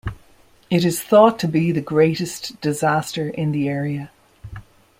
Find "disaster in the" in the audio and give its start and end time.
2.59-3.69